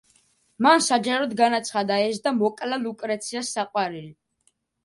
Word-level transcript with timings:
მან 0.65 0.79
საჯაროდ 0.85 1.35
განაცხადა 1.41 1.99
ეს 2.07 2.23
და 2.25 2.33
მოკლა 2.39 2.83
ლუკრეციას 2.87 3.55
საყვარელი. 3.59 4.13